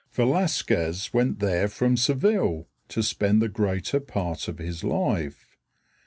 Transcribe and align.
Velasquez 0.13 1.13
went 1.13 1.37
there 1.37 1.67
from 1.67 1.95
Seville 1.95 2.67
to 2.87 3.03
spend 3.03 3.39
the 3.39 3.47
greater 3.47 3.99
part 3.99 4.47
of 4.47 4.57
his 4.57 4.83
life. 4.83 5.59